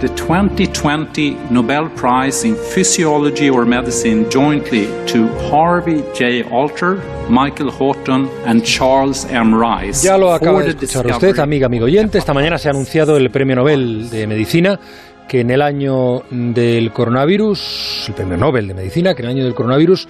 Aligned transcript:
the 0.00 0.08
2020 0.08 1.36
Nobel 1.50 1.90
Prize 1.90 2.44
in 2.44 2.56
Physiology 2.56 3.50
or 3.50 3.66
Medicine 3.66 4.28
jointly 4.30 4.86
to 5.06 5.28
Harvey 5.50 6.02
J. 6.14 6.42
Alter, 6.44 7.02
Michael 7.28 7.70
Horton 7.70 8.28
and 8.46 8.64
Charles 8.64 9.26
M. 9.26 9.54
Rice. 9.54 10.02
Ya 10.02 10.16
lo 10.16 10.32
acaba 10.32 10.62
de 10.62 10.70
escuchar 10.70 11.06
usted, 11.06 11.38
amiga, 11.38 11.66
amigo 11.66 11.84
oyente. 11.84 12.16
Esta 12.16 12.32
mañana 12.32 12.56
se 12.56 12.68
ha 12.68 12.70
anunciado 12.70 13.18
el 13.18 13.30
Premio 13.30 13.56
Nobel 13.56 14.08
de 14.08 14.26
Medicina 14.26 14.80
que 15.28 15.40
en 15.40 15.50
el 15.50 15.62
año 15.62 16.22
del 16.30 16.90
coronavirus, 16.92 18.06
el 18.08 18.14
Premio 18.14 18.36
Nobel 18.36 18.66
de 18.66 18.74
Medicina, 18.74 19.14
que 19.14 19.22
en 19.22 19.26
el 19.26 19.36
año 19.36 19.44
del 19.44 19.54
coronavirus 19.54 20.08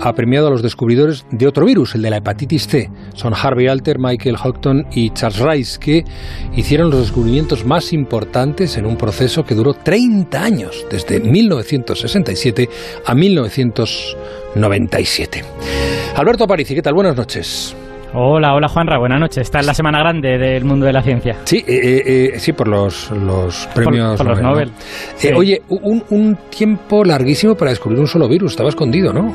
ha 0.00 0.12
premiado 0.14 0.48
a 0.48 0.50
los 0.50 0.62
descubridores 0.62 1.24
de 1.30 1.46
otro 1.46 1.64
virus, 1.66 1.94
el 1.94 2.02
de 2.02 2.10
la 2.10 2.16
hepatitis 2.18 2.66
C. 2.66 2.90
Son 3.14 3.32
Harvey 3.34 3.68
Alter, 3.68 3.98
Michael 3.98 4.36
Houghton 4.36 4.88
y 4.92 5.08
Charles 5.10 5.40
Rice, 5.40 5.78
que 5.78 6.04
hicieron 6.56 6.90
los 6.90 7.00
descubrimientos 7.00 7.66
más 7.66 7.92
importantes 7.92 8.76
en 8.76 8.86
un 8.86 8.96
proceso 8.96 9.44
que 9.44 9.54
duró 9.54 9.74
30 9.74 10.42
años, 10.42 10.84
desde 10.90 11.20
1967 11.20 12.68
a 13.04 13.14
1997. 13.14 15.44
Alberto 16.16 16.42
Aparici, 16.44 16.74
¿qué 16.74 16.80
tal? 16.82 16.94
Buenas 16.94 17.16
noches. 17.16 17.76
Hola, 18.12 18.54
hola 18.54 18.68
Juanra, 18.68 18.98
buenas 18.98 19.20
noches. 19.20 19.42
Está 19.42 19.60
en 19.60 19.66
la 19.66 19.74
semana 19.74 20.00
grande 20.00 20.36
del 20.36 20.64
mundo 20.64 20.84
de 20.84 20.92
la 20.92 21.00
ciencia. 21.00 21.36
Sí, 21.44 21.58
eh, 21.58 21.62
eh, 21.68 22.32
eh 22.34 22.40
sí, 22.40 22.52
por 22.52 22.66
los, 22.66 23.08
los 23.12 23.68
premios 23.72 24.18
por, 24.18 24.26
los 24.26 24.42
Nobel. 24.42 24.72
Eh, 25.22 25.32
oye, 25.32 25.62
un, 25.68 26.02
un 26.10 26.36
tiempo 26.50 27.04
larguísimo 27.04 27.54
para 27.54 27.70
descubrir 27.70 28.00
un 28.00 28.08
solo 28.08 28.28
virus, 28.28 28.50
estaba 28.52 28.68
escondido, 28.68 29.12
¿no? 29.12 29.32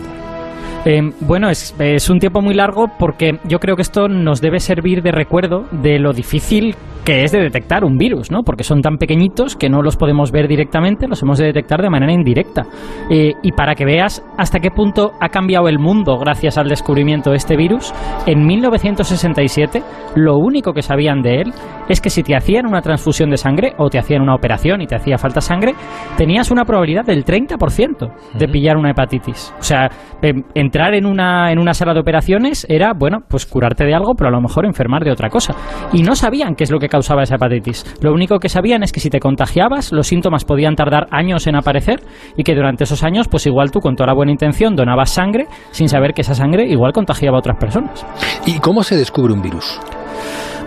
Eh, 0.85 1.01
bueno, 1.21 1.49
es, 1.49 1.73
es, 1.79 2.09
un 2.11 2.19
tiempo 2.19 2.41
muy 2.41 2.53
largo 2.53 2.91
porque 2.99 3.39
yo 3.43 3.59
creo 3.59 3.75
que 3.75 3.81
esto 3.81 4.07
nos 4.07 4.39
debe 4.39 4.59
servir 4.59 5.01
de 5.01 5.11
recuerdo 5.11 5.65
de 5.71 5.97
lo 5.97 6.13
difícil 6.13 6.75
que 7.05 7.23
es 7.23 7.31
de 7.31 7.39
detectar 7.39 7.85
un 7.85 7.97
virus, 7.97 8.31
¿no? 8.31 8.41
Porque 8.43 8.63
son 8.63 8.81
tan 8.81 8.97
pequeñitos 8.97 9.55
que 9.55 9.69
no 9.69 9.81
los 9.81 9.95
podemos 9.95 10.31
ver 10.31 10.47
directamente, 10.47 11.07
los 11.07 11.21
hemos 11.21 11.37
de 11.37 11.45
detectar 11.45 11.81
de 11.81 11.89
manera 11.89 12.11
indirecta. 12.11 12.63
Eh, 13.11 13.33
y 13.43 13.51
para 13.51 13.75
que 13.75 13.85
veas 13.85 14.25
hasta 14.37 14.59
qué 14.59 14.71
punto 14.71 15.11
ha 15.21 15.29
cambiado 15.29 15.67
el 15.67 15.77
mundo 15.77 16.17
gracias 16.17 16.57
al 16.57 16.67
descubrimiento 16.67 17.29
de 17.29 17.37
este 17.37 17.55
virus, 17.55 17.93
en 18.25 18.45
1967 18.45 19.83
lo 20.15 20.37
único 20.37 20.73
que 20.73 20.81
sabían 20.81 21.21
de 21.21 21.41
él 21.41 21.53
es 21.87 22.01
que 22.01 22.09
si 22.09 22.23
te 22.23 22.35
hacían 22.35 22.65
una 22.65 22.81
transfusión 22.81 23.29
de 23.29 23.37
sangre 23.37 23.73
o 23.77 23.89
te 23.89 23.99
hacían 23.99 24.21
una 24.21 24.33
operación 24.33 24.81
y 24.81 24.87
te 24.87 24.95
hacía 24.95 25.17
falta 25.17 25.41
sangre, 25.41 25.75
tenías 26.17 26.49
una 26.49 26.65
probabilidad 26.65 27.05
del 27.05 27.23
30% 27.23 28.11
de 28.33 28.47
pillar 28.47 28.77
una 28.77 28.91
hepatitis. 28.91 29.53
O 29.59 29.63
sea, 29.63 29.89
em, 30.21 30.43
entrar 30.55 30.95
en 30.95 31.05
una, 31.05 31.51
en 31.51 31.59
una 31.59 31.73
sala 31.73 31.93
de 31.93 31.99
operaciones 31.99 32.65
era, 32.67 32.93
bueno, 32.97 33.19
pues 33.29 33.45
curarte 33.45 33.85
de 33.85 33.93
algo, 33.93 34.15
pero 34.15 34.29
a 34.29 34.31
lo 34.31 34.41
mejor 34.41 34.65
enfermar 34.65 35.03
de 35.03 35.11
otra 35.11 35.29
cosa. 35.29 35.53
Y 35.93 36.01
no 36.01 36.15
sabían 36.15 36.55
qué 36.55 36.63
es 36.63 36.71
lo 36.71 36.79
que 36.79 36.89
causaba 36.95 37.23
esa 37.23 37.35
hepatitis. 37.35 37.83
Lo 37.99 38.13
único 38.13 38.39
que 38.39 38.47
sabían 38.47 38.81
es 38.81 38.93
que 38.93 39.01
si 39.01 39.09
te 39.09 39.19
contagiabas, 39.19 39.91
los 39.91 40.07
síntomas 40.07 40.45
podían 40.45 40.75
tardar 40.75 41.07
años 41.11 41.45
en 41.45 41.57
aparecer 41.57 41.99
y 42.37 42.43
que 42.43 42.55
durante 42.55 42.85
esos 42.85 43.03
años, 43.03 43.27
pues 43.27 43.45
igual 43.45 43.69
tú 43.69 43.81
con 43.81 43.97
toda 43.97 44.07
la 44.07 44.13
buena 44.13 44.31
intención 44.31 44.77
donabas 44.77 45.09
sangre 45.09 45.47
sin 45.71 45.89
saber 45.89 46.13
que 46.13 46.21
esa 46.21 46.33
sangre 46.33 46.65
igual 46.69 46.93
contagiaba 46.93 47.35
a 47.35 47.39
otras 47.39 47.57
personas. 47.57 48.05
¿Y 48.45 48.59
cómo 48.59 48.81
se 48.81 48.95
descubre 48.95 49.33
un 49.33 49.41
virus? 49.41 49.77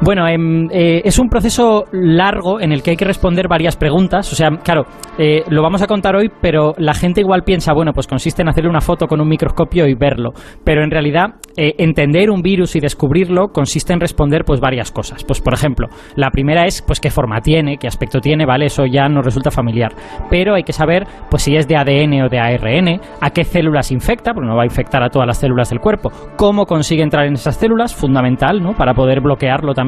Bueno, 0.00 0.28
em, 0.28 0.68
eh, 0.70 1.02
es 1.04 1.18
un 1.18 1.28
proceso 1.28 1.84
largo 1.90 2.60
en 2.60 2.70
el 2.70 2.84
que 2.84 2.90
hay 2.90 2.96
que 2.96 3.04
responder 3.04 3.48
varias 3.48 3.76
preguntas. 3.76 4.32
O 4.32 4.36
sea, 4.36 4.48
claro, 4.62 4.86
eh, 5.18 5.42
lo 5.50 5.60
vamos 5.60 5.82
a 5.82 5.88
contar 5.88 6.14
hoy, 6.14 6.30
pero 6.40 6.72
la 6.78 6.94
gente 6.94 7.20
igual 7.20 7.42
piensa, 7.42 7.72
bueno, 7.72 7.92
pues 7.92 8.06
consiste 8.06 8.42
en 8.42 8.48
hacerle 8.48 8.70
una 8.70 8.80
foto 8.80 9.08
con 9.08 9.20
un 9.20 9.28
microscopio 9.28 9.88
y 9.88 9.94
verlo. 9.94 10.30
Pero 10.62 10.84
en 10.84 10.92
realidad, 10.92 11.34
eh, 11.56 11.74
entender 11.78 12.30
un 12.30 12.42
virus 12.42 12.76
y 12.76 12.80
descubrirlo 12.80 13.48
consiste 13.48 13.92
en 13.92 13.98
responder 13.98 14.44
pues 14.44 14.60
varias 14.60 14.92
cosas. 14.92 15.24
Pues 15.24 15.40
por 15.40 15.52
ejemplo, 15.52 15.88
la 16.14 16.30
primera 16.30 16.64
es 16.64 16.80
pues 16.80 17.00
qué 17.00 17.10
forma 17.10 17.40
tiene, 17.40 17.76
qué 17.76 17.88
aspecto 17.88 18.20
tiene, 18.20 18.46
¿vale? 18.46 18.66
Eso 18.66 18.86
ya 18.86 19.08
nos 19.08 19.24
resulta 19.24 19.50
familiar. 19.50 19.92
Pero 20.30 20.54
hay 20.54 20.62
que 20.62 20.72
saber 20.72 21.08
pues 21.28 21.42
si 21.42 21.56
es 21.56 21.66
de 21.66 21.76
ADN 21.76 22.22
o 22.22 22.28
de 22.28 22.38
ARN, 22.38 23.00
a 23.20 23.30
qué 23.30 23.42
células 23.42 23.90
infecta, 23.90 24.32
porque 24.32 24.48
no 24.48 24.54
va 24.54 24.62
a 24.62 24.66
infectar 24.66 25.02
a 25.02 25.08
todas 25.08 25.26
las 25.26 25.38
células 25.38 25.70
del 25.70 25.80
cuerpo, 25.80 26.12
cómo 26.36 26.66
consigue 26.66 27.02
entrar 27.02 27.26
en 27.26 27.32
esas 27.32 27.56
células, 27.56 27.92
fundamental, 27.92 28.62
¿no? 28.62 28.74
Para 28.74 28.94
poder 28.94 29.20
bloquearlo 29.20 29.74
también 29.74 29.87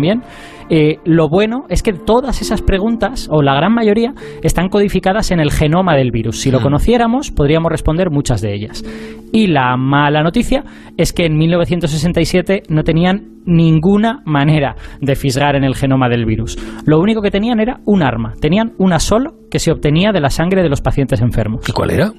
eh, 0.72 0.99
lo 1.05 1.28
bueno 1.28 1.65
es 1.69 1.83
que 1.83 1.93
todas 1.93 2.43
esas 2.43 2.62
preguntas, 2.62 3.28
o 3.31 3.43
la 3.43 3.55
gran 3.55 3.75
mayoría, 3.75 4.15
están 4.43 4.69
codificadas 4.69 5.33
en 5.33 5.41
el 5.41 5.50
genoma 5.50 5.97
del 5.97 6.12
virus. 6.12 6.41
Si 6.41 6.50
lo 6.50 6.61
conociéramos, 6.61 7.33
podríamos 7.33 7.72
responder 7.72 8.11
muchas 8.11 8.41
de 8.41 8.55
ellas. 8.55 8.84
Y 9.33 9.49
la 9.49 9.77
mala 9.77 10.22
noticia 10.22 10.65
es 10.97 11.12
que 11.12 11.27
en 11.27 11.37
1967 11.37 12.62
no 12.69 12.84
tenían 12.84 13.41
ninguna 13.47 14.22
manera 14.25 14.77
de 15.00 15.16
fisgar 15.16 15.56
en 15.56 15.65
el 15.65 15.75
genoma 15.75 16.09
del 16.09 16.25
virus. 16.25 16.56
Lo 16.87 17.00
único 17.00 17.21
que 17.21 17.31
tenían 17.31 17.61
era 17.61 17.81
un 17.84 18.03
arma. 18.03 18.34
Tenían 18.41 18.72
una 18.78 18.99
solo 19.00 19.34
que 19.50 19.59
se 19.59 19.72
obtenía 19.72 20.12
de 20.12 20.21
la 20.21 20.31
sangre 20.31 20.62
de 20.62 20.69
los 20.69 20.81
pacientes 20.81 21.21
enfermos. 21.21 21.69
¿Y 21.69 21.72
cuál 21.72 21.91
era? 21.91 22.12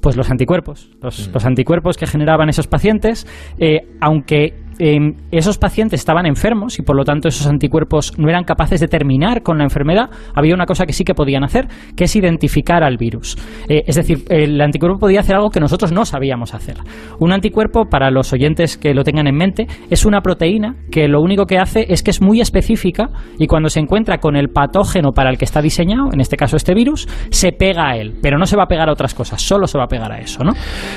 Pues 0.00 0.16
los 0.16 0.30
anticuerpos. 0.30 0.90
Los, 1.00 1.30
mm. 1.32 1.46
anticuerpos 1.46 1.96
que 1.96 2.06
generaban 2.06 2.50
esos 2.50 2.66
pacientes, 2.66 3.26
eh, 3.58 3.88
aunque 4.00 4.63
Em, 4.78 5.14
esos 5.30 5.58
pacientes 5.58 6.00
estaban 6.00 6.26
enfermos 6.26 6.78
y 6.78 6.82
por 6.82 6.96
lo 6.96 7.04
tanto 7.04 7.28
esos 7.28 7.46
anticuerpos 7.46 8.18
no 8.18 8.28
eran 8.28 8.44
capaces 8.44 8.80
de 8.80 8.88
terminar 8.88 9.42
con 9.42 9.58
la 9.58 9.64
enfermedad, 9.64 10.10
había 10.34 10.54
una 10.54 10.66
cosa 10.66 10.86
que 10.86 10.92
sí 10.92 11.04
que 11.04 11.14
podían 11.14 11.44
hacer, 11.44 11.68
que 11.96 12.04
es 12.04 12.16
identificar 12.16 12.82
al 12.82 12.96
virus. 12.96 13.36
Eh, 13.68 13.82
es 13.86 13.96
decir, 13.96 14.24
el 14.28 14.60
anticuerpo 14.60 14.98
podía 14.98 15.20
hacer 15.20 15.36
algo 15.36 15.50
que 15.50 15.60
nosotros 15.60 15.92
no 15.92 16.04
sabíamos 16.04 16.54
hacer. 16.54 16.76
Un 17.20 17.32
anticuerpo, 17.32 17.86
para 17.86 18.10
los 18.10 18.32
oyentes 18.32 18.76
que 18.76 18.94
lo 18.94 19.04
tengan 19.04 19.26
en 19.26 19.36
mente, 19.36 19.66
es 19.90 20.04
una 20.04 20.20
proteína 20.20 20.76
que 20.90 21.08
lo 21.08 21.20
único 21.20 21.46
que 21.46 21.58
hace 21.58 21.86
es 21.88 22.02
que 22.02 22.10
es 22.10 22.20
muy 22.20 22.40
específica 22.40 23.10
y 23.38 23.46
cuando 23.46 23.68
se 23.68 23.80
encuentra 23.80 24.18
con 24.18 24.36
el 24.36 24.48
patógeno 24.48 25.12
para 25.12 25.30
el 25.30 25.38
que 25.38 25.44
está 25.44 25.60
diseñado, 25.60 26.08
en 26.12 26.20
este 26.20 26.36
caso 26.36 26.56
este 26.56 26.74
virus, 26.74 27.08
se 27.30 27.52
pega 27.52 27.90
a 27.90 27.96
él, 27.96 28.14
pero 28.22 28.38
no 28.38 28.46
se 28.46 28.56
va 28.56 28.64
a 28.64 28.68
pegar 28.68 28.88
a 28.88 28.92
otras 28.92 29.14
cosas, 29.14 29.40
solo 29.40 29.66
se 29.66 29.78
va 29.78 29.84
a 29.84 29.88
pegar 29.88 30.12
a 30.12 30.18
eso, 30.18 30.42
¿no? 30.44 30.52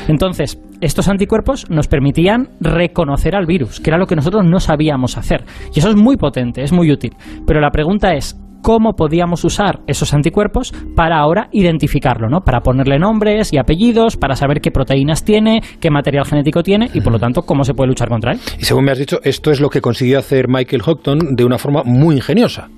Entonces, 0.08 0.60
estos 0.82 1.08
anticuerpos 1.08 1.70
nos 1.70 1.88
permitían 1.88 2.50
reconocer 2.60 3.36
al 3.36 3.46
virus 3.46 3.80
que 3.80 3.90
era 3.90 3.98
lo 3.98 4.06
que 4.06 4.16
nosotros 4.16 4.44
no 4.46 4.60
sabíamos 4.60 5.18
hacer. 5.18 5.46
Y 5.74 5.80
eso 5.80 5.90
es 5.90 5.96
muy 5.96 6.18
potente, 6.18 6.64
es 6.64 6.72
muy 6.72 6.92
útil. 6.92 7.16
Pero 7.46 7.62
la 7.62 7.72
pregunta 7.72 8.14
es, 8.14 8.40
cómo 8.62 8.94
podíamos 8.94 9.44
usar 9.46 9.80
esos 9.88 10.14
anticuerpos 10.14 10.74
para 10.96 11.18
ahora 11.18 11.48
identificarlo, 11.52 12.28
¿no? 12.28 12.42
Para 12.42 12.62
ponerle 12.62 13.00
nombres 13.00 13.54
y 13.54 13.58
apellidos, 13.58 14.18
para 14.18 14.36
saber 14.36 14.60
qué 14.62 14.72
proteínas 14.72 15.24
tiene, 15.24 15.62
qué 15.80 15.90
material 15.90 16.26
genético 16.26 16.64
tiene 16.64 16.90
y 16.94 17.02
por 17.02 17.14
lo 17.14 17.20
tanto 17.20 17.44
cómo 17.44 17.64
se 17.64 17.74
puede 17.74 17.90
luchar 17.90 18.10
contra 18.10 18.34
él. 18.34 18.40
Y 18.60 18.66
según 18.66 18.86
me 18.86 18.92
has 18.92 19.00
dicho, 19.00 19.20
esto 19.24 19.52
es 19.52 19.62
lo 19.62 19.70
que 19.70 19.80
consiguió 19.80 20.20
hacer 20.20 20.48
Michael 20.48 20.82
Houghton 20.82 21.36
de 21.36 21.46
una 21.46 21.58
forma 21.58 21.84
muy 21.86 22.16
ingeniosa. 22.16 22.70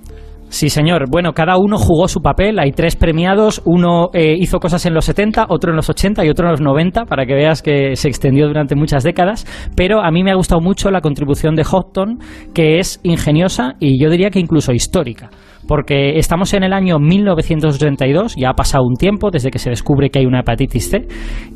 Sí, 0.50 0.70
señor. 0.70 1.06
Bueno, 1.10 1.34
cada 1.34 1.58
uno 1.58 1.78
jugó 1.78 2.08
su 2.08 2.22
papel. 2.22 2.60
Hay 2.60 2.72
tres 2.72 2.96
premiados. 2.96 3.62
Uno 3.66 4.10
eh, 4.14 4.36
hizo 4.38 4.60
cosas 4.60 4.84
en 4.88 4.96
los 4.96 5.06
70, 5.06 5.46
otro 5.50 5.70
en 5.72 5.76
los 5.76 5.90
80 5.90 6.26
y 6.26 6.30
otro 6.30 6.48
en 6.48 6.52
los 6.52 6.62
90, 6.62 7.06
para 7.06 7.26
que 7.26 7.36
veas 7.36 7.62
que 7.62 7.96
se 7.96 8.08
extendió 8.08 8.48
durante 8.48 8.76
muchas 8.76 9.04
décadas. 9.04 9.46
Pero 9.76 10.02
a 10.02 10.10
mí 10.12 10.24
me 10.24 10.32
ha 10.32 10.36
gustado 10.36 10.60
mucho 10.60 10.90
la 10.90 11.02
contribución 11.02 11.56
de 11.56 11.64
Houghton, 11.64 12.20
que 12.54 12.80
es 12.80 13.00
ingeniosa 13.04 13.76
y 13.80 14.02
yo 14.02 14.10
diría 14.10 14.32
que 14.32 14.40
incluso 14.40 14.74
histórica 14.74 15.30
porque 15.68 16.18
estamos 16.18 16.54
en 16.54 16.64
el 16.64 16.74
año 16.74 17.00
1982, 17.00 18.36
ya 18.36 18.50
ha 18.50 18.54
pasado 18.54 18.84
un 18.86 18.96
tiempo 18.96 19.30
desde 19.32 19.52
que 19.52 19.60
se 19.60 19.70
descubre 19.70 20.10
que 20.10 20.20
hay 20.20 20.26
una 20.26 20.42
hepatitis 20.42 20.90
C, 20.90 21.08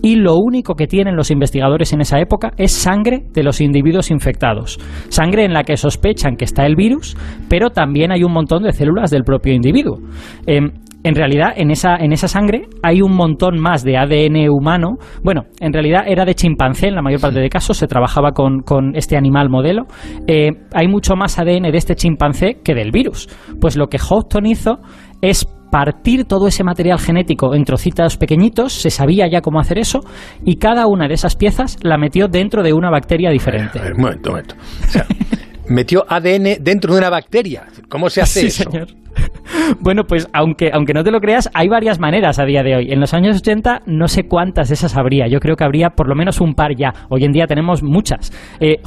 y 0.02 0.16
lo 0.16 0.36
único 0.38 0.76
que 0.76 0.88
tienen 0.88 1.16
los 1.16 1.32
investigadores 1.32 1.94
en 1.94 2.02
esa 2.02 2.20
época 2.20 2.52
es 2.58 2.72
sangre 2.72 3.24
de 3.34 3.44
los 3.44 3.62
individuos 3.62 4.12
infectados. 4.12 4.80
Sangre 5.10 5.46
en 5.46 5.54
la 5.54 5.64
que 5.64 5.78
sospechan 5.78 6.36
que 6.36 6.46
está 6.46 6.66
el 6.66 6.76
virus, 6.76 7.16
pero 7.50 7.70
también 7.70 8.12
hay 8.12 8.24
un 8.24 8.34
montón 8.34 8.64
de 8.64 8.72
células 8.72 9.12
del 9.12 9.24
propio 9.24 9.54
individuo. 9.54 10.00
Em, 10.46 10.72
en 11.04 11.16
realidad 11.16 11.54
en 11.56 11.72
esa, 11.72 11.96
en 11.98 12.14
esa 12.14 12.28
sangre 12.28 12.68
hay 12.82 13.02
un 13.02 13.16
montón 13.16 13.60
más 13.60 13.84
de 13.84 13.98
ADN 13.98 14.50
humano. 14.50 14.98
Bueno, 15.24 15.44
en 15.60 15.74
realidad 15.74 16.04
era 16.08 16.26
de 16.26 16.34
chimpancé 16.34 16.88
en 16.88 16.96
la 16.96 17.02
mayor 17.02 17.20
parte 17.20 17.40
de 17.40 17.50
casos, 17.50 17.78
se 17.78 17.88
trabajaba 17.88 18.32
con, 18.32 18.64
este 18.96 19.18
animal 19.18 19.50
modelo. 19.50 19.84
Eh, 20.28 20.52
hay 20.74 20.88
mucho 20.88 21.16
más 21.16 21.38
ADN 21.40 21.64
de 21.64 21.78
este 21.78 21.96
chimpancé 21.96 22.60
que 22.64 22.74
del 22.74 22.92
virus. 22.92 23.28
Pues 23.60 23.76
lo 23.76 23.88
que 23.88 23.98
Houghton 24.00 24.46
hizo 24.46 24.80
es 25.22 25.46
partir 25.72 26.26
todo 26.26 26.48
ese 26.48 26.64
material 26.64 27.00
genético 27.00 27.56
en 27.56 27.64
trocitos 27.64 28.18
pequeñitos, 28.18 28.74
se 28.74 28.92
sabía 28.92 29.28
ya 29.28 29.42
cómo 29.42 29.60
hacer 29.60 29.80
eso, 29.80 30.02
y 30.46 30.58
cada 30.58 30.86
una 30.86 31.08
de 31.08 31.16
esas 31.16 31.36
piezas 31.36 31.78
la 31.82 31.98
metió 31.98 32.28
dentro 32.28 32.62
de 32.62 32.74
una 32.74 32.92
bacteria 32.92 33.32
diferente. 33.32 33.80
A 33.80 33.84
ver, 33.84 33.94
un 33.94 34.02
momento, 34.02 34.30
un 34.30 34.36
momento. 34.36 34.56
metió 35.68 36.06
ADN 36.08 36.64
dentro 36.64 36.94
de 36.94 37.00
una 37.00 37.10
bacteria. 37.10 37.66
¿Cómo 37.90 38.10
se 38.10 38.22
hace 38.22 38.42
sí, 38.42 38.48
eso? 38.48 38.70
Señor. 38.70 38.88
Bueno, 39.80 40.04
pues 40.06 40.28
aunque, 40.34 40.72
aunque 40.74 40.94
no 40.94 41.04
te 41.04 41.12
lo 41.12 41.20
creas, 41.20 41.50
hay 41.54 41.68
varias 41.68 42.00
maneras 42.00 42.40
a 42.40 42.46
día 42.46 42.64
de 42.64 42.76
hoy. 42.76 42.92
En 42.92 43.00
los 43.00 43.14
años 43.14 43.38
80 43.38 43.84
no 43.86 44.08
sé 44.08 44.24
cuántas 44.24 44.70
de 44.70 44.74
esas 44.74 44.98
habría. 44.98 45.28
Yo 45.28 45.40
creo 45.40 45.56
que 45.56 45.64
habría 45.64 45.92
por 45.92 46.08
lo 46.08 46.16
menos 46.16 46.42
un 46.42 46.54
par 46.54 46.76
ya. 46.76 46.94
Hoy 47.10 47.24
en 47.24 47.32
día 47.32 47.46
tenemos 47.48 47.84
muchas. 47.84 48.32
Eh, 48.60 48.82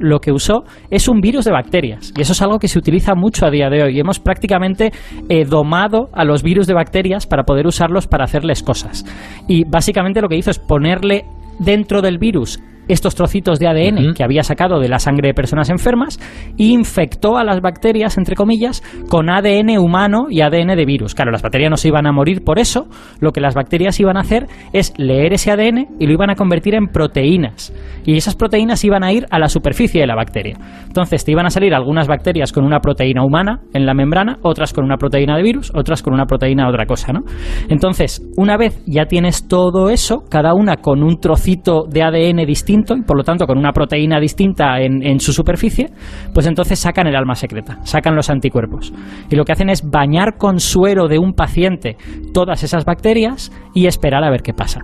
lo 0.00 0.20
que 0.20 0.32
usó 0.32 0.64
es 0.90 1.08
un 1.08 1.20
virus 1.20 1.44
de 1.44 1.52
bacterias. 1.52 2.12
Y 2.16 2.22
eso 2.22 2.32
es 2.32 2.42
algo 2.42 2.58
que 2.58 2.68
se 2.68 2.78
utiliza 2.78 3.14
mucho 3.14 3.46
a 3.46 3.50
día 3.50 3.68
de 3.68 3.82
hoy. 3.82 4.00
Hemos 4.00 4.18
prácticamente 4.18 4.92
eh, 5.28 5.44
domado 5.44 6.08
a 6.12 6.24
los 6.24 6.42
virus 6.42 6.66
de 6.66 6.74
bacterias 6.74 7.26
para 7.26 7.44
poder 7.44 7.66
usarlos 7.66 8.06
para 8.06 8.24
hacerles 8.24 8.62
cosas. 8.62 9.04
Y 9.48 9.64
básicamente 9.64 10.20
lo 10.20 10.28
que 10.28 10.36
hizo 10.36 10.50
es 10.50 10.58
ponerle 10.58 11.24
dentro 11.58 12.02
del 12.02 12.18
virus 12.18 12.58
estos 12.92 13.14
trocitos 13.14 13.58
de 13.58 13.68
ADN 13.68 14.14
que 14.14 14.24
había 14.24 14.42
sacado 14.42 14.80
de 14.80 14.88
la 14.88 14.98
sangre 14.98 15.28
de 15.28 15.34
personas 15.34 15.70
enfermas 15.70 16.18
e 16.58 16.64
infectó 16.64 17.36
a 17.36 17.44
las 17.44 17.60
bacterias, 17.60 18.18
entre 18.18 18.34
comillas, 18.34 18.82
con 19.08 19.30
ADN 19.30 19.78
humano 19.78 20.26
y 20.28 20.40
ADN 20.40 20.76
de 20.76 20.84
virus. 20.84 21.14
Claro, 21.14 21.30
las 21.30 21.42
bacterias 21.42 21.70
no 21.70 21.76
se 21.76 21.88
iban 21.88 22.06
a 22.06 22.12
morir 22.12 22.42
por 22.44 22.58
eso, 22.58 22.88
lo 23.20 23.32
que 23.32 23.40
las 23.40 23.54
bacterias 23.54 23.98
iban 24.00 24.16
a 24.16 24.20
hacer 24.20 24.46
es 24.72 24.92
leer 24.98 25.32
ese 25.32 25.50
ADN 25.50 25.96
y 25.98 26.06
lo 26.06 26.12
iban 26.12 26.30
a 26.30 26.34
convertir 26.34 26.74
en 26.74 26.88
proteínas. 26.88 27.72
Y 28.04 28.16
esas 28.16 28.34
proteínas 28.34 28.84
iban 28.84 29.04
a 29.04 29.12
ir 29.12 29.26
a 29.30 29.38
la 29.38 29.48
superficie 29.48 30.00
de 30.00 30.06
la 30.06 30.16
bacteria. 30.16 30.56
Entonces 30.86 31.24
te 31.24 31.32
iban 31.32 31.46
a 31.46 31.50
salir 31.50 31.74
algunas 31.74 32.08
bacterias 32.08 32.52
con 32.52 32.64
una 32.64 32.80
proteína 32.80 33.24
humana 33.24 33.60
en 33.72 33.86
la 33.86 33.94
membrana, 33.94 34.38
otras 34.42 34.72
con 34.72 34.84
una 34.84 34.96
proteína 34.96 35.36
de 35.36 35.42
virus, 35.42 35.70
otras 35.74 36.02
con 36.02 36.12
una 36.12 36.26
proteína 36.26 36.64
de 36.64 36.70
otra 36.70 36.86
cosa, 36.86 37.12
¿no? 37.12 37.20
Entonces, 37.68 38.22
una 38.36 38.56
vez 38.56 38.82
ya 38.86 39.06
tienes 39.06 39.46
todo 39.46 39.90
eso, 39.90 40.24
cada 40.28 40.54
una 40.54 40.78
con 40.78 41.02
un 41.02 41.20
trocito 41.20 41.84
de 41.88 42.02
ADN 42.02 42.46
distinto 42.46 42.79
y 42.96 43.02
por 43.02 43.16
lo 43.16 43.24
tanto 43.24 43.46
con 43.46 43.58
una 43.58 43.72
proteína 43.72 44.20
distinta 44.20 44.80
en, 44.80 45.02
en 45.02 45.20
su 45.20 45.32
superficie, 45.32 45.90
pues 46.32 46.46
entonces 46.46 46.78
sacan 46.78 47.06
el 47.06 47.16
alma 47.16 47.34
secreta, 47.34 47.78
sacan 47.84 48.14
los 48.14 48.30
anticuerpos. 48.30 48.92
Y 49.30 49.36
lo 49.36 49.44
que 49.44 49.52
hacen 49.52 49.70
es 49.70 49.82
bañar 49.82 50.36
con 50.36 50.60
suero 50.60 51.08
de 51.08 51.18
un 51.18 51.34
paciente 51.34 51.96
todas 52.32 52.62
esas 52.62 52.84
bacterias 52.84 53.52
y 53.74 53.86
esperar 53.86 54.24
a 54.24 54.30
ver 54.30 54.42
qué 54.42 54.52
pasa. 54.52 54.82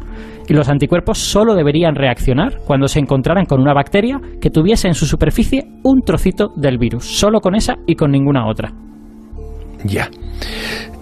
Y 0.49 0.55
los 0.55 0.69
anticuerpos 0.69 1.19
solo 1.19 1.55
deberían 1.55 1.95
reaccionar 1.95 2.59
cuando 2.67 2.87
se 2.89 3.01
encontraran 3.01 3.47
con 3.47 3.61
una 3.61 3.75
bacteria 3.75 4.21
que 4.41 4.51
tuviese 4.51 4.89
en 4.89 4.95
su 4.95 5.07
superficie 5.07 5.65
un 5.83 6.03
trocito 6.03 6.53
del 6.57 6.79
virus, 6.79 7.05
solo 7.05 7.41
con 7.41 7.55
esa 7.55 7.77
y 7.87 7.97
con 7.97 8.13
ninguna 8.13 8.47
otra. 8.47 8.73
Ya. 9.85 10.09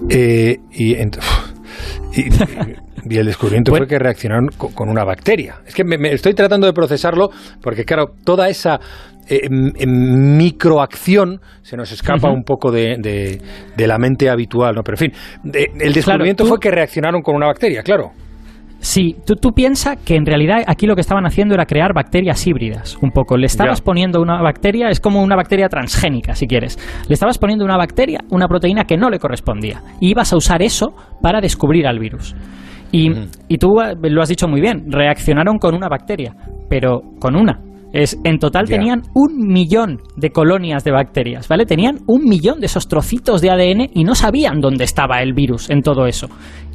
Eh, 0.09 0.57
y, 0.73 0.95
y, 0.95 0.97
el 3.11 3.27
descubrimiento 3.27 3.75
fue 3.75 3.87
que 3.87 3.99
reaccionaron 3.99 4.49
con, 4.57 4.89
una 4.89 5.05
bacteria. 5.05 5.57
Es 5.67 5.75
que 5.75 5.85
me, 5.85 5.97
estoy 6.13 6.35
tratando 6.35 6.67
de 6.67 6.73
procesarlo 6.73 7.31
porque, 7.63 7.85
claro, 7.85 8.13
toda 8.25 8.49
esa 8.49 8.81
eh, 9.29 9.49
microacción 9.51 11.41
se 11.63 11.77
nos 11.77 11.93
escapa 11.93 12.31
un 12.31 12.45
poco 12.45 12.71
de, 12.71 13.41
la 13.77 13.99
mente 13.99 14.29
habitual, 14.29 14.75
¿no? 14.75 14.83
Pero 14.83 14.97
en 14.97 15.13
fin, 15.13 15.73
el 15.81 15.93
descubrimiento 15.93 16.45
fue 16.47 16.59
que 16.59 16.71
reaccionaron 16.71 17.23
con 17.23 17.37
una 17.37 17.47
bacteria, 17.47 17.83
claro. 17.83 18.13
Sí, 18.85 19.17
tú, 19.25 19.37
tú 19.37 19.53
piensas 19.53 19.97
que 20.05 20.15
en 20.15 20.27
realidad 20.27 20.63
aquí 20.67 20.87
lo 20.87 20.95
que 20.95 21.01
estaban 21.01 21.25
haciendo 21.25 21.55
era 21.55 21.65
crear 21.65 21.95
bacterias 21.95 22.47
híbridas, 22.47 22.99
un 23.01 23.13
poco. 23.13 23.39
Le 23.39 23.47
estabas 23.47 23.81
poniendo 23.81 24.21
una 24.21 24.43
bacteria, 24.43 24.91
es 24.91 25.01
como 25.01 25.23
una 25.23 25.37
bacteria 25.37 25.71
transgénica, 25.71 26.35
si 26.35 26.47
quieres. 26.47 26.79
Le 27.09 27.15
estabas 27.15 27.39
poniendo 27.39 27.65
una 27.65 27.79
bacteria, 27.79 28.21
una 28.29 28.47
proteína 28.47 28.85
que 28.85 28.99
no 28.99 29.09
le 29.09 29.19
correspondía. 29.19 29.81
Y 30.01 30.11
ibas 30.11 30.35
a 30.35 30.37
usar 30.37 30.61
eso 30.61 30.95
para 31.23 31.41
descubrir 31.41 31.87
al 31.87 31.99
virus. 31.99 32.37
Y, 32.95 33.11
y 33.49 33.59
tú 33.59 33.75
lo 34.03 34.23
has 34.23 34.29
dicho 34.29 34.47
muy 34.47 34.61
bien, 34.61 34.85
reaccionaron 34.89 35.59
con 35.59 35.75
una 35.75 35.89
bacteria, 35.89 36.33
pero 36.69 37.03
con 37.19 37.35
una. 37.35 37.61
Es, 37.93 38.17
en 38.23 38.39
total 38.39 38.69
tenían 38.69 39.03
un 39.15 39.37
millón 39.49 39.99
de 40.17 40.31
colonias 40.31 40.85
de 40.85 40.93
bacterias, 40.93 41.49
¿vale? 41.49 41.67
Tenían 41.67 41.99
un 42.07 42.23
millón 42.25 42.61
de 42.61 42.67
esos 42.67 42.87
trocitos 42.87 43.41
de 43.41 43.51
ADN 43.51 43.91
y 43.95 44.05
no 44.05 44.15
sabían 44.15 44.61
dónde 44.61 44.85
estaba 44.85 45.23
el 45.23 45.33
virus 45.33 45.71
en 45.71 45.83
todo 45.83 46.07
eso 46.07 46.29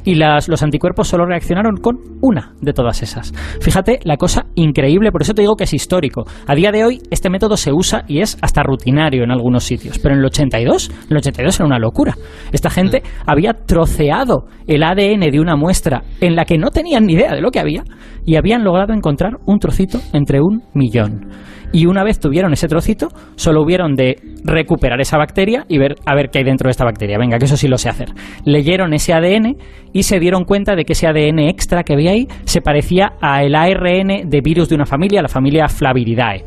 y 0.04 0.14
las, 0.14 0.48
los 0.48 0.62
anticuerpos 0.62 1.08
solo 1.08 1.26
reaccionaron 1.26 1.76
con 1.76 1.98
una 2.20 2.54
de 2.60 2.72
todas 2.72 3.02
esas. 3.02 3.32
Fíjate 3.60 4.00
la 4.04 4.16
cosa 4.16 4.46
increíble, 4.54 5.12
por 5.12 5.22
eso 5.22 5.34
te 5.34 5.42
digo 5.42 5.56
que 5.56 5.64
es 5.64 5.74
histórico. 5.74 6.24
A 6.46 6.54
día 6.54 6.70
de 6.70 6.84
hoy 6.84 7.00
este 7.10 7.30
método 7.30 7.56
se 7.56 7.72
usa 7.72 8.04
y 8.06 8.20
es 8.20 8.38
hasta 8.42 8.62
rutinario 8.62 9.24
en 9.24 9.30
algunos 9.30 9.64
sitios, 9.64 9.98
pero 9.98 10.14
en 10.14 10.20
el 10.20 10.26
82, 10.26 10.88
en 10.88 11.10
el 11.10 11.16
82 11.18 11.60
era 11.60 11.66
una 11.66 11.78
locura. 11.78 12.14
Esta 12.52 12.70
gente 12.70 13.02
mm. 13.02 13.30
había 13.30 13.52
troceado 13.54 14.46
el 14.66 14.82
ADN 14.82 15.30
de 15.30 15.40
una 15.40 15.56
muestra 15.56 16.02
en 16.20 16.36
la 16.36 16.44
que 16.44 16.58
no 16.58 16.70
tenían 16.70 17.06
ni 17.06 17.14
idea 17.14 17.34
de 17.34 17.40
lo 17.40 17.50
que 17.50 17.60
había 17.60 17.84
y 18.24 18.36
habían 18.36 18.64
logrado 18.64 18.92
encontrar 18.92 19.38
un 19.46 19.58
trocito 19.58 19.98
entre 20.12 20.40
un 20.40 20.62
millón 20.74 21.28
y 21.72 21.86
una 21.86 22.04
vez 22.04 22.18
tuvieron 22.18 22.52
ese 22.52 22.68
trocito, 22.68 23.08
solo 23.36 23.62
hubieron 23.62 23.94
de 23.94 24.16
recuperar 24.44 25.00
esa 25.00 25.18
bacteria 25.18 25.64
y 25.68 25.78
ver 25.78 25.96
a 26.06 26.14
ver 26.14 26.30
qué 26.30 26.38
hay 26.38 26.44
dentro 26.44 26.68
de 26.68 26.72
esta 26.72 26.84
bacteria. 26.84 27.18
Venga, 27.18 27.38
que 27.38 27.44
eso 27.44 27.56
sí 27.56 27.68
lo 27.68 27.78
sé 27.78 27.88
hacer. 27.88 28.10
Leyeron 28.44 28.92
ese 28.94 29.12
ADN 29.12 29.56
y 29.92 30.02
se 30.02 30.18
dieron 30.18 30.44
cuenta 30.44 30.74
de 30.74 30.84
que 30.84 30.94
ese 30.94 31.06
ADN 31.06 31.40
extra 31.40 31.84
que 31.84 31.94
había 31.94 32.12
ahí 32.12 32.26
se 32.44 32.60
parecía 32.60 33.12
al 33.20 33.54
ARN 33.54 34.28
de 34.28 34.40
virus 34.42 34.68
de 34.68 34.74
una 34.74 34.86
familia, 34.86 35.22
la 35.22 35.28
familia 35.28 35.68
Flaviridae. 35.68 36.44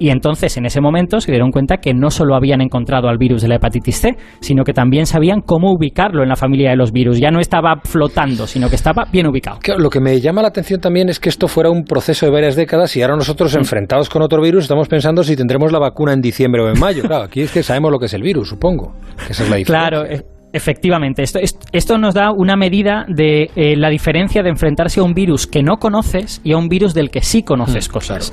Y 0.00 0.08
entonces 0.08 0.56
en 0.56 0.64
ese 0.64 0.80
momento 0.80 1.20
se 1.20 1.30
dieron 1.30 1.50
cuenta 1.52 1.76
que 1.76 1.92
no 1.92 2.10
solo 2.10 2.34
habían 2.34 2.62
encontrado 2.62 3.08
al 3.08 3.18
virus 3.18 3.42
de 3.42 3.48
la 3.48 3.56
hepatitis 3.56 4.00
C, 4.00 4.16
sino 4.40 4.64
que 4.64 4.72
también 4.72 5.04
sabían 5.04 5.42
cómo 5.42 5.72
ubicarlo 5.72 6.22
en 6.22 6.30
la 6.30 6.36
familia 6.36 6.70
de 6.70 6.76
los 6.76 6.90
virus. 6.90 7.20
Ya 7.20 7.30
no 7.30 7.38
estaba 7.38 7.82
flotando, 7.84 8.46
sino 8.46 8.70
que 8.70 8.76
estaba 8.76 9.04
bien 9.12 9.26
ubicado. 9.26 9.58
lo 9.76 9.90
que 9.90 10.00
me 10.00 10.18
llama 10.18 10.40
la 10.40 10.48
atención 10.48 10.80
también 10.80 11.10
es 11.10 11.20
que 11.20 11.28
esto 11.28 11.48
fuera 11.48 11.68
un 11.68 11.84
proceso 11.84 12.24
de 12.24 12.32
varias 12.32 12.56
décadas 12.56 12.96
y 12.96 13.02
ahora 13.02 13.16
nosotros 13.16 13.54
mm. 13.54 13.58
enfrentados 13.58 14.08
con 14.08 14.22
otro 14.22 14.40
virus 14.40 14.64
estamos 14.64 14.88
pensando 14.88 15.22
si 15.22 15.36
tendremos 15.36 15.70
la 15.70 15.78
vacuna 15.78 16.14
en 16.14 16.22
diciembre 16.22 16.62
o 16.62 16.68
en 16.68 16.80
mayo. 16.80 17.02
Claro, 17.10 17.24
aquí 17.24 17.40
es 17.40 17.50
que 17.50 17.64
sabemos 17.64 17.90
lo 17.90 17.98
que 17.98 18.06
es 18.06 18.14
el 18.14 18.22
virus, 18.22 18.48
supongo. 18.48 18.94
Que 19.26 19.32
esa 19.32 19.42
es 19.42 19.50
la 19.50 19.56
diferencia. 19.56 19.88
Claro. 19.90 20.39
Efectivamente, 20.52 21.22
esto, 21.22 21.38
esto, 21.72 21.98
nos 21.98 22.14
da 22.14 22.32
una 22.32 22.56
medida 22.56 23.04
de 23.08 23.50
eh, 23.54 23.76
la 23.76 23.88
diferencia 23.88 24.42
de 24.42 24.50
enfrentarse 24.50 24.98
a 24.98 25.04
un 25.04 25.14
virus 25.14 25.46
que 25.46 25.62
no 25.62 25.76
conoces 25.76 26.40
y 26.42 26.52
a 26.52 26.56
un 26.56 26.68
virus 26.68 26.92
del 26.92 27.10
que 27.10 27.20
sí 27.20 27.44
conoces 27.44 27.88
mm, 27.88 27.92
cosas. 27.92 28.32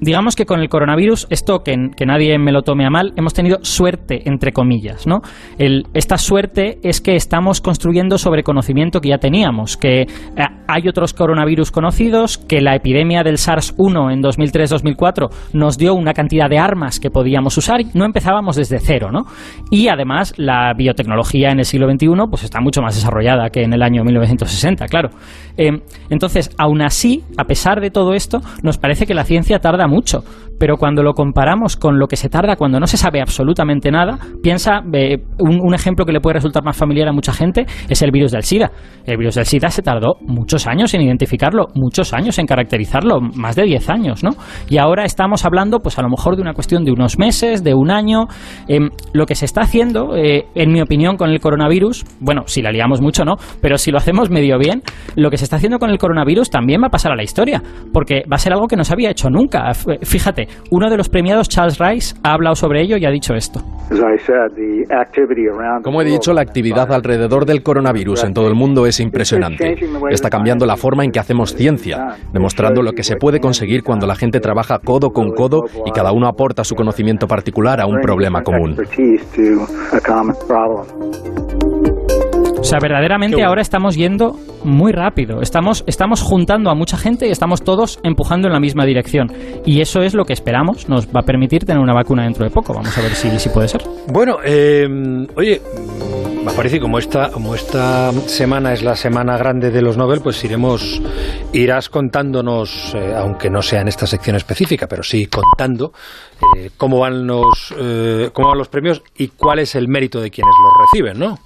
digamos 0.00 0.34
que 0.34 0.44
con 0.44 0.60
el 0.60 0.68
coronavirus, 0.68 1.28
esto 1.30 1.60
que, 1.62 1.76
nadie 2.04 2.36
me 2.38 2.50
lo 2.50 2.62
tome 2.62 2.84
a 2.84 2.90
mal, 2.90 3.12
hemos 3.16 3.32
tenido 3.32 3.58
suerte, 3.62 4.28
entre 4.28 4.52
comillas. 4.52 5.06
¿no? 5.06 5.20
esta 5.94 6.18
suerte 6.18 6.78
es 6.82 7.00
que 7.00 7.14
estamos 7.14 7.60
construyendo 7.60 8.18
sobre 8.18 8.42
conocimiento 8.42 9.00
que 9.00 9.10
ya 9.10 9.18
teníamos, 9.18 9.76
que 9.76 10.02
eh, 10.02 10.06
hay 10.66 10.88
otros 10.88 11.14
coronavirus 11.14 11.70
conocidos, 11.70 12.38
que 12.38 12.60
la 12.60 12.74
epidemia 12.74 13.22
del 13.22 13.36
SARS-1 13.36 14.12
en 14.12 14.22
2003-2004 14.22 15.30
nos 15.52 15.78
dio 15.78 15.94
una 15.94 16.12
cantidad 16.12 16.48
de 16.48 16.58
armas 16.58 16.98
que 16.98 17.10
podíamos 17.10 17.56
usar, 17.56 17.80
no 17.94 18.04
empezábamos 18.04 18.56
desde 18.56 18.80
cero. 18.80 19.10
¿no? 19.12 19.26
Y 19.70 19.88
además 19.88 20.34
la 20.36 20.72
biotecnología 20.76 21.35
en 21.44 21.58
el 21.58 21.64
siglo 21.64 21.90
XXI 21.90 22.08
pues 22.30 22.44
está 22.44 22.60
mucho 22.60 22.82
más 22.82 22.94
desarrollada 22.94 23.50
que 23.50 23.62
en 23.62 23.72
el 23.72 23.82
año 23.82 24.02
1960, 24.04 24.86
claro. 24.86 25.10
Eh, 25.56 25.70
entonces, 26.10 26.50
aún 26.58 26.82
así, 26.82 27.22
a 27.36 27.44
pesar 27.44 27.80
de 27.80 27.90
todo 27.90 28.14
esto, 28.14 28.40
nos 28.62 28.78
parece 28.78 29.06
que 29.06 29.14
la 29.14 29.24
ciencia 29.24 29.58
tarda 29.58 29.86
mucho, 29.86 30.24
pero 30.58 30.76
cuando 30.76 31.02
lo 31.02 31.12
comparamos 31.14 31.76
con 31.76 31.98
lo 31.98 32.06
que 32.06 32.16
se 32.16 32.28
tarda 32.28 32.56
cuando 32.56 32.80
no 32.80 32.86
se 32.86 32.96
sabe 32.96 33.20
absolutamente 33.20 33.90
nada, 33.90 34.18
piensa, 34.42 34.80
un, 35.38 35.74
ejemplo 35.74 36.06
que 36.06 36.12
le 36.12 36.20
puede 36.20 36.34
resultar 36.34 36.64
más 36.64 36.76
familiar 36.76 37.08
a 37.08 37.12
mucha 37.12 37.32
gente 37.32 37.66
es 37.88 38.00
el 38.02 38.10
virus 38.10 38.32
del 38.32 38.42
SIDA. 38.42 38.70
El 39.04 39.18
virus 39.18 39.34
del 39.34 39.44
SIDA 39.44 39.68
se 39.68 39.82
tardó 39.82 40.16
muchos 40.22 40.66
años 40.66 40.94
en 40.94 41.02
identificarlo, 41.02 41.66
muchos 41.74 42.12
años 42.14 42.38
en 42.38 42.46
caracterizarlo, 42.46 43.20
más 43.20 43.56
de 43.56 43.64
10 43.64 43.90
años, 43.90 44.24
¿no? 44.24 44.30
Y 44.68 44.78
ahora 44.78 45.04
estamos 45.04 45.44
hablando, 45.44 45.80
pues 45.80 45.98
a 45.98 46.02
lo 46.02 46.08
mejor 46.08 46.36
de 46.36 46.42
una 46.42 46.54
cuestión 46.54 46.84
de 46.84 46.92
unos 46.92 47.18
meses, 47.18 47.62
de 47.62 47.74
un 47.74 47.90
año. 47.90 48.26
Em, 48.68 48.88
lo 49.12 49.26
que 49.26 49.34
se 49.34 49.44
está 49.44 49.62
haciendo, 49.62 50.16
eh, 50.16 50.46
en 50.54 50.72
mi 50.72 50.80
opinión, 50.80 51.16
con 51.16 51.25
el 51.30 51.40
coronavirus, 51.40 52.04
bueno, 52.20 52.42
si 52.46 52.62
la 52.62 52.70
liamos 52.70 53.00
mucho, 53.00 53.24
¿no? 53.24 53.36
Pero 53.60 53.78
si 53.78 53.90
lo 53.90 53.98
hacemos 53.98 54.30
medio 54.30 54.58
bien, 54.58 54.82
lo 55.16 55.30
que 55.30 55.36
se 55.36 55.44
está 55.44 55.56
haciendo 55.56 55.78
con 55.78 55.90
el 55.90 55.98
coronavirus 55.98 56.50
también 56.50 56.80
va 56.82 56.88
a 56.88 56.90
pasar 56.90 57.12
a 57.12 57.16
la 57.16 57.22
historia, 57.22 57.62
porque 57.92 58.22
va 58.30 58.36
a 58.36 58.38
ser 58.38 58.52
algo 58.52 58.66
que 58.66 58.76
no 58.76 58.84
se 58.84 58.92
había 58.92 59.10
hecho 59.10 59.30
nunca. 59.30 59.72
Fíjate, 60.02 60.48
uno 60.70 60.90
de 60.90 60.96
los 60.96 61.08
premiados, 61.08 61.48
Charles 61.48 61.78
Rice, 61.78 62.14
ha 62.22 62.32
hablado 62.32 62.54
sobre 62.54 62.82
ello 62.82 62.96
y 62.96 63.06
ha 63.06 63.10
dicho 63.10 63.34
esto. 63.34 63.60
Como 65.82 66.02
he 66.02 66.04
dicho, 66.04 66.32
la 66.32 66.42
actividad 66.42 66.92
alrededor 66.92 67.46
del 67.46 67.62
coronavirus 67.62 68.24
en 68.24 68.34
todo 68.34 68.48
el 68.48 68.54
mundo 68.54 68.86
es 68.86 69.00
impresionante. 69.00 69.76
Está 70.10 70.28
cambiando 70.30 70.66
la 70.66 70.76
forma 70.76 71.04
en 71.04 71.12
que 71.12 71.20
hacemos 71.20 71.54
ciencia, 71.54 72.16
demostrando 72.32 72.82
lo 72.82 72.92
que 72.92 73.02
se 73.02 73.16
puede 73.16 73.40
conseguir 73.40 73.82
cuando 73.82 74.06
la 74.06 74.16
gente 74.16 74.40
trabaja 74.40 74.78
codo 74.78 75.10
con 75.10 75.30
codo 75.32 75.64
y 75.84 75.90
cada 75.92 76.12
uno 76.12 76.26
aporta 76.26 76.64
su 76.64 76.74
conocimiento 76.74 77.26
particular 77.26 77.80
a 77.80 77.86
un 77.86 78.00
problema 78.00 78.42
común. 78.42 78.76
O 82.66 82.68
sea, 82.68 82.80
verdaderamente 82.80 83.44
ahora 83.44 83.62
estamos 83.62 83.94
yendo 83.94 84.34
muy 84.64 84.90
rápido. 84.90 85.40
Estamos, 85.40 85.84
estamos 85.86 86.20
juntando 86.20 86.68
a 86.68 86.74
mucha 86.74 86.96
gente 86.96 87.28
y 87.28 87.30
estamos 87.30 87.62
todos 87.62 88.00
empujando 88.02 88.48
en 88.48 88.54
la 88.54 88.58
misma 88.58 88.84
dirección. 88.84 89.32
Y 89.64 89.82
eso 89.82 90.02
es 90.02 90.14
lo 90.14 90.24
que 90.24 90.32
esperamos. 90.32 90.88
Nos 90.88 91.06
va 91.06 91.20
a 91.20 91.22
permitir 91.22 91.64
tener 91.64 91.80
una 91.80 91.94
vacuna 91.94 92.24
dentro 92.24 92.44
de 92.44 92.50
poco. 92.50 92.74
Vamos 92.74 92.98
a 92.98 93.02
ver 93.02 93.12
si, 93.12 93.30
si 93.38 93.50
puede 93.50 93.68
ser. 93.68 93.82
Bueno, 94.08 94.38
eh, 94.44 94.84
oye, 95.36 95.62
me 96.44 96.52
parece 96.54 96.80
como 96.80 96.98
esta, 96.98 97.30
como 97.30 97.54
esta 97.54 98.10
semana 98.26 98.72
es 98.72 98.82
la 98.82 98.96
semana 98.96 99.38
grande 99.38 99.70
de 99.70 99.80
los 99.80 99.96
Nobel, 99.96 100.20
pues 100.20 100.42
iremos, 100.42 101.00
irás 101.52 101.88
contándonos, 101.88 102.96
eh, 102.96 103.14
aunque 103.16 103.48
no 103.48 103.62
sea 103.62 103.82
en 103.82 103.86
esta 103.86 104.08
sección 104.08 104.34
específica, 104.34 104.88
pero 104.88 105.04
sí 105.04 105.26
contando 105.26 105.92
eh, 106.56 106.70
cómo 106.76 106.98
van 106.98 107.28
los, 107.28 107.72
cómo 108.32 108.48
van 108.48 108.58
los 108.58 108.68
premios 108.68 109.04
y 109.16 109.28
cuál 109.28 109.60
es 109.60 109.76
el 109.76 109.86
mérito 109.86 110.20
de 110.20 110.30
quienes 110.30 110.54
los 110.64 110.90
reciben, 110.90 111.18
¿no? 111.20 111.45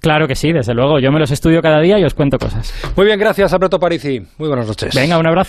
Claro 0.00 0.26
que 0.26 0.34
sí, 0.34 0.52
desde 0.52 0.74
luego. 0.74 0.98
Yo 0.98 1.12
me 1.12 1.18
los 1.20 1.30
estudio 1.30 1.60
cada 1.60 1.80
día 1.80 1.98
y 1.98 2.04
os 2.04 2.14
cuento 2.14 2.38
cosas. 2.38 2.72
Muy 2.96 3.06
bien, 3.06 3.18
gracias, 3.18 3.52
Alberto 3.52 3.78
Parisi. 3.78 4.22
Muy 4.38 4.48
buenas 4.48 4.66
noches. 4.66 4.94
Venga, 4.94 5.18
un 5.18 5.26
abrazo. 5.26 5.38